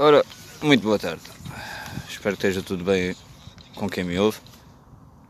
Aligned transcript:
Ora, 0.00 0.24
muito 0.62 0.84
boa 0.84 0.96
tarde. 0.96 1.22
Espero 2.08 2.36
que 2.36 2.46
esteja 2.46 2.62
tudo 2.62 2.84
bem 2.84 3.16
com 3.74 3.90
quem 3.90 4.04
me 4.04 4.16
ouve. 4.16 4.38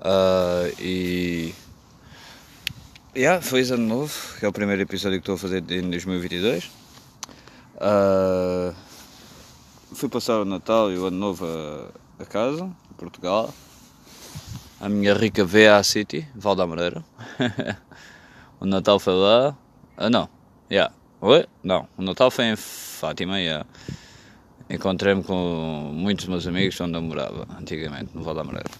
Uh, 0.00 0.68
e. 0.78 1.54
Yeah, 3.16 3.40
feliz 3.40 3.70
ano 3.70 3.86
novo, 3.86 4.14
que 4.38 4.44
é 4.44 4.48
o 4.48 4.52
primeiro 4.52 4.82
episódio 4.82 5.18
que 5.18 5.22
estou 5.22 5.36
a 5.36 5.38
fazer 5.38 5.64
em 5.72 5.88
2022. 5.88 6.66
Uh, 6.66 6.70
ah, 7.80 8.74
fui 9.94 10.10
passar 10.10 10.38
o 10.38 10.44
Natal 10.44 10.92
e 10.92 10.98
o 10.98 11.06
Ano 11.06 11.16
Novo 11.16 11.46
a, 11.46 12.22
a 12.22 12.26
casa, 12.26 12.64
em 12.64 12.94
Portugal. 12.98 13.54
A 14.78 14.90
minha 14.90 15.14
rica 15.14 15.42
VA 15.42 15.82
City, 15.82 16.28
Val 16.34 16.54
da 16.54 16.66
Moreira. 16.66 17.02
o 18.60 18.66
Natal 18.66 19.00
foi 19.00 19.14
lá. 19.14 19.56
Ah, 19.96 20.10
não. 20.10 20.28
Yeah. 20.70 20.92
Oi? 21.22 21.46
Não. 21.64 21.88
O 21.96 22.02
Natal 22.02 22.30
foi 22.30 22.44
em 22.44 22.56
Fátima, 22.56 23.40
yeah. 23.40 23.64
Encontrei-me 24.70 25.24
com 25.24 25.90
muitos 25.92 26.26
meus 26.26 26.46
amigos 26.46 26.80
onde 26.80 26.96
eu 26.96 27.02
morava, 27.02 27.44
antigamente, 27.58 28.10
no 28.14 28.22
Val 28.22 28.36
Moreira. 28.44 28.70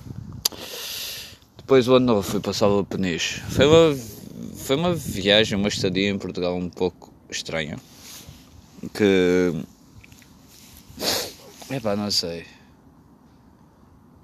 Depois 1.56 1.88
o 1.88 1.94
ano 1.94 2.06
novo 2.06 2.22
fui 2.22 2.38
passar 2.38 2.68
o 2.68 2.84
Peniche. 2.84 3.40
Foi 3.40 3.66
uma, 3.66 3.96
foi 4.54 4.76
uma 4.76 4.94
viagem, 4.94 5.58
uma 5.58 5.66
estadia 5.66 6.08
em 6.08 6.16
Portugal 6.16 6.56
um 6.56 6.70
pouco 6.70 7.12
estranha. 7.28 7.76
Que. 8.94 9.52
Epá, 11.68 11.96
não 11.96 12.08
sei. 12.08 12.46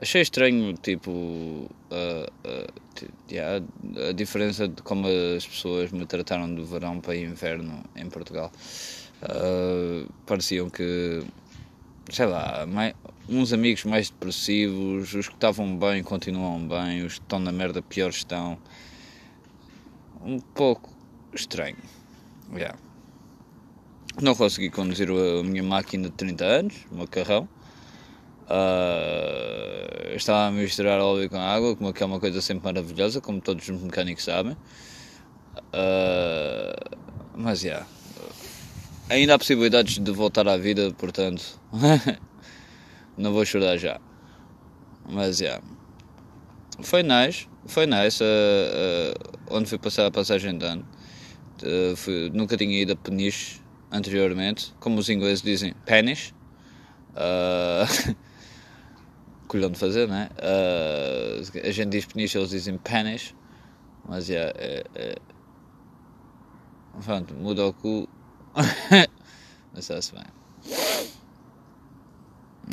Achei 0.00 0.22
estranho, 0.22 0.72
tipo, 0.74 1.68
a, 1.90 2.30
a, 2.48 4.08
a 4.08 4.12
diferença 4.12 4.68
de 4.68 4.82
como 4.82 5.08
as 5.36 5.44
pessoas 5.44 5.90
me 5.90 6.06
trataram 6.06 6.54
do 6.54 6.64
verão 6.64 7.00
para 7.00 7.16
inverno 7.16 7.82
em 7.96 8.08
Portugal. 8.08 8.52
Uh, 9.22 10.06
pareciam 10.26 10.68
que 10.68 11.24
sei 12.10 12.26
lá, 12.26 12.66
mais, 12.66 12.94
uns 13.28 13.52
amigos 13.52 13.84
mais 13.84 14.10
depressivos, 14.10 15.14
os 15.14 15.28
que 15.28 15.34
estavam 15.34 15.76
bem 15.76 16.02
continuam 16.02 16.66
bem, 16.66 17.04
os 17.04 17.14
que 17.14 17.20
estão 17.20 17.38
na 17.38 17.52
merda 17.52 17.82
pior 17.82 18.10
estão. 18.10 18.58
Um 20.22 20.40
pouco 20.40 20.90
estranho. 21.32 21.76
Yeah. 22.52 22.76
Não 24.20 24.34
consegui 24.34 24.70
conduzir 24.70 25.08
a 25.10 25.42
minha 25.42 25.62
máquina 25.62 26.08
de 26.08 26.14
30 26.14 26.44
anos, 26.44 26.74
o 26.90 26.96
meu 26.96 27.08
carrão. 27.08 27.48
Uh, 28.48 30.14
estava 30.14 30.46
a 30.46 30.50
misturar 30.50 31.00
óleo 31.00 31.28
com 31.28 31.38
água, 31.38 31.76
como 31.76 31.92
que 31.92 32.02
é 32.02 32.06
uma 32.06 32.20
coisa 32.20 32.40
sempre 32.40 32.64
maravilhosa, 32.64 33.20
como 33.20 33.40
todos 33.40 33.68
os 33.68 33.80
mecânicos 33.82 34.24
sabem. 34.24 34.56
Uh, 35.72 36.96
mas. 37.36 37.62
Yeah 37.62 37.86
ainda 39.08 39.34
há 39.34 39.38
possibilidades 39.38 39.98
de 39.98 40.10
voltar 40.10 40.48
à 40.48 40.56
vida, 40.56 40.92
portanto, 40.96 41.60
não 43.16 43.32
vou 43.32 43.44
chorar 43.44 43.76
já. 43.76 44.00
Mas. 45.08 45.40
Yeah. 45.40 45.62
Foi 46.82 47.02
nice, 47.02 47.48
foi 47.66 47.86
nice. 47.86 48.22
Uh, 48.22 48.26
uh, 48.26 49.56
onde 49.56 49.68
fui 49.68 49.78
passar 49.78 50.06
a 50.06 50.10
passagem 50.10 50.58
de 50.58 50.66
ano. 50.66 50.86
Uh, 51.62 51.96
fui, 51.96 52.30
nunca 52.34 52.56
tinha 52.56 52.82
ido 52.82 52.92
a 52.92 52.96
Peniche 52.96 53.60
anteriormente, 53.90 54.74
como 54.78 54.98
os 54.98 55.08
ingleses 55.08 55.42
dizem, 55.42 55.74
Peniche. 55.84 56.34
Uh, 57.12 58.16
colhão 59.48 59.70
de 59.70 59.78
fazer, 59.78 60.08
né? 60.08 60.28
Uh, 60.38 61.66
a 61.66 61.70
gente 61.70 61.90
diz 61.90 62.04
Peniche, 62.04 62.36
eles 62.36 62.50
dizem 62.50 62.76
Peniche. 62.78 63.34
Mas, 64.08 64.28
yeah, 64.28 64.52
é, 64.56 64.84
é... 64.94 65.16
Pronto, 67.04 67.34
muda 67.34 67.66
o 67.66 67.72
cu 67.72 68.08
Mas 69.74 69.90
está-se 69.90 70.12
bem. 70.14 70.24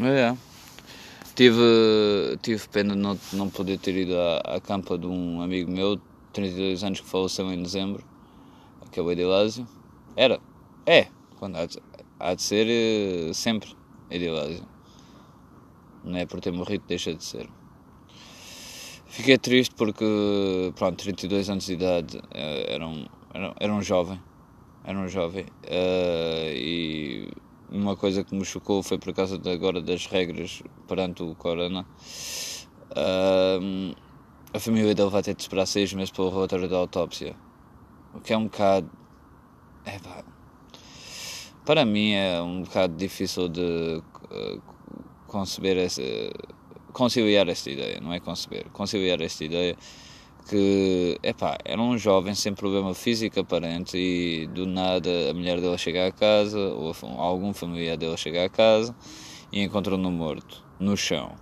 É. 0.07 0.35
Tive, 1.35 2.37
tive 2.41 2.67
pena 2.69 2.95
de 2.95 3.01
não, 3.01 3.19
não 3.33 3.49
poder 3.49 3.77
ter 3.79 3.95
ido 3.95 4.15
à, 4.17 4.55
à 4.55 4.61
campa 4.61 4.97
de 4.97 5.07
um 5.07 5.41
amigo 5.41 5.69
meu, 5.69 5.99
32 6.31 6.83
anos, 6.83 7.01
que 7.01 7.07
faleceu 7.07 7.51
em 7.51 7.61
dezembro, 7.61 8.03
que 8.91 8.99
é 8.99 9.03
o 9.03 9.11
Edilásio. 9.11 9.67
Era, 10.15 10.39
é, 10.85 11.07
quando 11.37 11.57
há 11.57 11.65
de, 11.65 11.79
há 12.19 12.33
de 12.33 12.41
ser 12.41 12.67
eh, 12.69 13.33
sempre 13.33 13.75
Edilásio. 14.09 14.65
Não 16.03 16.17
é 16.17 16.25
por 16.25 16.39
ter 16.39 16.51
morrido, 16.53 16.85
deixa 16.87 17.13
de 17.13 17.23
ser. 17.23 17.49
Fiquei 19.07 19.37
triste 19.37 19.75
porque, 19.75 20.71
pronto, 20.75 21.03
32 21.03 21.49
anos 21.49 21.65
de 21.65 21.73
idade, 21.73 22.21
eh, 22.31 22.73
era 22.75 22.87
um, 22.87 23.05
era, 23.33 23.55
era 23.59 23.73
um 23.73 23.81
jovem 23.81 24.19
era 24.83 24.97
um 24.97 25.07
jovem 25.07 25.45
uh, 25.45 26.53
e 26.53 27.29
uma 27.71 27.95
coisa 27.95 28.23
que 28.23 28.35
me 28.35 28.43
chocou 28.43 28.83
foi 28.83 28.97
por 28.97 29.13
causa 29.13 29.37
de 29.37 29.49
agora 29.49 29.81
das 29.81 30.05
regras 30.05 30.61
perante 30.87 31.23
o 31.23 31.33
corona. 31.35 31.85
Uh, 32.91 33.95
a 34.53 34.59
família 34.59 34.93
dele 34.93 35.09
vai 35.09 35.23
ter 35.23 35.33
de 35.33 35.41
esperar 35.41 35.65
seis 35.65 35.93
meses 35.93 36.11
pelo 36.11 36.29
relatório 36.29 36.69
da 36.69 36.77
autópsia, 36.77 37.35
o 38.13 38.19
que 38.19 38.33
é 38.33 38.37
um 38.37 38.43
bocado. 38.43 38.89
É, 39.85 39.97
pá, 39.99 40.23
para 41.65 41.85
mim 41.85 42.11
é 42.11 42.41
um 42.41 42.61
bocado 42.61 42.95
difícil 42.95 43.49
de 43.49 44.01
uh, 44.31 44.61
conceber 45.27 45.77
essa, 45.77 46.01
conciliar 46.91 47.47
esta 47.49 47.71
ideia, 47.71 47.99
não 47.99 48.13
é 48.13 48.19
conceber, 48.19 48.69
conciliar 48.71 49.19
esta 49.21 49.43
ideia 49.43 49.75
que 50.49 51.17
epá, 51.23 51.57
era 51.63 51.81
um 51.81 51.97
jovem 51.97 52.35
sem 52.35 52.53
problema 52.53 52.93
físico 52.93 53.39
aparente 53.39 53.97
e 53.97 54.47
do 54.47 54.65
nada 54.65 55.09
a 55.29 55.33
mulher 55.33 55.59
dele 55.61 55.77
chega 55.77 56.07
a 56.07 56.11
casa 56.11 56.59
ou 56.59 56.93
algum 57.17 57.53
familiar 57.53 57.97
dele 57.97 58.17
chega 58.17 58.45
a 58.45 58.49
casa 58.49 58.95
e 59.51 59.61
encontrou-no 59.61 60.11
morto 60.11 60.63
no 60.79 60.97
chão. 60.97 61.35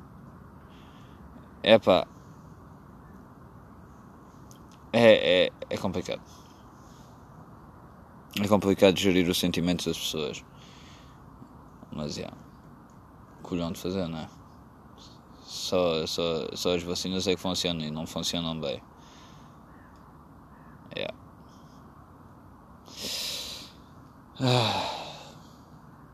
Epá, 1.63 2.07
é, 4.93 5.45
é, 5.45 5.51
é 5.69 5.77
complicado. 5.77 6.21
É 8.41 8.47
complicado 8.47 8.97
gerir 8.97 9.27
os 9.29 9.39
sentimentos 9.39 9.85
das 9.85 9.97
pessoas. 9.97 10.43
Mas 11.91 12.17
é. 12.17 12.21
Yeah, 12.21 12.37
colhão 13.41 13.71
de 13.71 13.79
fazer, 13.79 14.07
não 14.07 14.19
é? 14.19 14.40
Só, 15.51 16.07
só, 16.07 16.47
só 16.55 16.75
as 16.75 16.81
vacinas 16.81 17.27
é 17.27 17.35
que 17.35 17.41
funcionam 17.41 17.81
e 17.81 17.91
não 17.91 18.07
funcionam 18.07 18.57
bem. 18.57 18.81
Yeah. 20.95 21.13
Ah. 24.39 24.89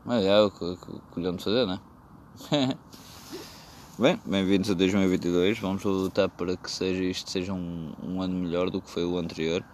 Mas 0.04 0.24
é 0.24 0.40
o 0.40 0.50
que 0.50 0.76
colhão 1.12 1.36
de 1.36 1.44
fazer, 1.44 1.68
né? 1.68 1.80
Bem, 3.96 4.20
bem-vindos 4.26 4.70
a 4.70 4.74
2022. 4.74 5.60
Vamos 5.60 5.84
lutar 5.84 6.28
para 6.28 6.56
que 6.56 6.70
seja 6.70 7.04
isto 7.04 7.30
seja 7.30 7.52
um, 7.52 7.92
um 8.02 8.20
ano 8.20 8.34
melhor 8.34 8.70
do 8.70 8.82
que 8.82 8.90
foi 8.90 9.04
o 9.04 9.18
anterior. 9.18 9.64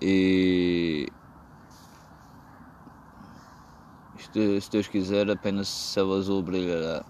E 0.00 1.06
se 4.18 4.70
Deus 4.70 4.88
quiser, 4.88 5.30
apenas 5.30 5.68
céu 5.68 6.14
azul 6.14 6.42
brilhará. 6.42 7.04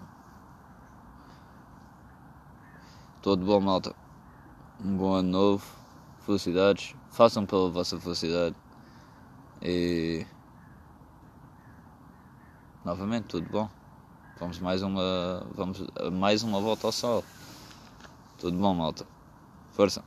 Todo 3.25 3.43
bom, 3.43 3.59
malta. 3.59 3.91
Um 4.79 4.97
bom 4.97 5.15
ano 5.15 5.29
novo 5.31 5.65
felicidades, 6.19 6.93
façam 7.09 7.43
pela 7.43 7.71
vossa 7.71 7.99
felicidade 7.99 8.55
e 9.63 10.23
novamente 12.85 13.23
tudo 13.23 13.49
bom. 13.49 13.67
Vamos 14.39 14.59
mais 14.59 14.83
uma 14.83 15.43
vamos 15.55 15.83
mais 16.13 16.43
uma 16.43 16.61
volta 16.61 16.85
ao 16.85 16.91
sol. 16.91 17.23
Tudo 18.37 18.59
bom, 18.59 18.75
malta. 18.75 19.07
Força. 19.71 20.03